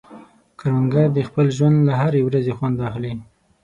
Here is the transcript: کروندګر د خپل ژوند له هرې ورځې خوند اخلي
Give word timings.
کروندګر 0.59 1.07
د 1.13 1.19
خپل 1.27 1.45
ژوند 1.57 1.77
له 1.87 1.93
هرې 2.01 2.21
ورځې 2.27 2.53
خوند 2.57 2.77
اخلي 2.87 3.13